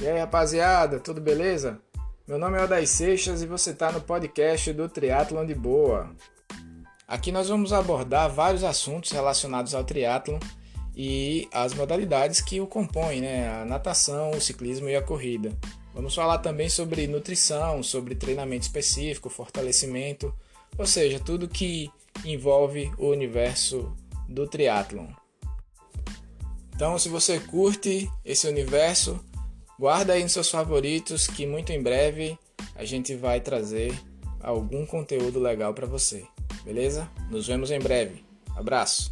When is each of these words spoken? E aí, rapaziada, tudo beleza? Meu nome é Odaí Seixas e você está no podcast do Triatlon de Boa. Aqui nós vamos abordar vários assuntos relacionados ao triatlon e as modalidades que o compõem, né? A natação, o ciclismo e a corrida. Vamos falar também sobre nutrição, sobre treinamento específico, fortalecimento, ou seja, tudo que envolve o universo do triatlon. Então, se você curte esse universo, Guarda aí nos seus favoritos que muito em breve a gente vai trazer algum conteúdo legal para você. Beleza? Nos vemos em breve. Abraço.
E 0.00 0.08
aí, 0.08 0.18
rapaziada, 0.18 0.98
tudo 0.98 1.20
beleza? 1.20 1.78
Meu 2.26 2.38
nome 2.38 2.56
é 2.56 2.64
Odaí 2.64 2.86
Seixas 2.86 3.42
e 3.42 3.46
você 3.46 3.72
está 3.72 3.92
no 3.92 4.00
podcast 4.00 4.72
do 4.72 4.88
Triatlon 4.88 5.44
de 5.44 5.54
Boa. 5.54 6.16
Aqui 7.06 7.30
nós 7.30 7.50
vamos 7.50 7.70
abordar 7.70 8.30
vários 8.30 8.64
assuntos 8.64 9.10
relacionados 9.10 9.74
ao 9.74 9.84
triatlon 9.84 10.38
e 10.96 11.46
as 11.52 11.74
modalidades 11.74 12.40
que 12.40 12.62
o 12.62 12.66
compõem, 12.66 13.20
né? 13.20 13.60
A 13.60 13.66
natação, 13.66 14.30
o 14.30 14.40
ciclismo 14.40 14.88
e 14.88 14.96
a 14.96 15.02
corrida. 15.02 15.52
Vamos 15.92 16.14
falar 16.14 16.38
também 16.38 16.70
sobre 16.70 17.06
nutrição, 17.06 17.82
sobre 17.82 18.14
treinamento 18.14 18.62
específico, 18.62 19.28
fortalecimento, 19.28 20.34
ou 20.78 20.86
seja, 20.86 21.20
tudo 21.20 21.46
que 21.46 21.90
envolve 22.24 22.90
o 22.96 23.08
universo 23.08 23.94
do 24.26 24.46
triatlon. 24.46 25.08
Então, 26.74 26.98
se 26.98 27.10
você 27.10 27.38
curte 27.38 28.10
esse 28.24 28.48
universo, 28.48 29.22
Guarda 29.80 30.12
aí 30.12 30.22
nos 30.22 30.32
seus 30.32 30.50
favoritos 30.50 31.26
que 31.26 31.46
muito 31.46 31.72
em 31.72 31.82
breve 31.82 32.38
a 32.74 32.84
gente 32.84 33.16
vai 33.16 33.40
trazer 33.40 33.98
algum 34.38 34.84
conteúdo 34.84 35.40
legal 35.40 35.72
para 35.72 35.86
você. 35.86 36.26
Beleza? 36.62 37.10
Nos 37.30 37.46
vemos 37.46 37.70
em 37.70 37.78
breve. 37.78 38.22
Abraço. 38.54 39.08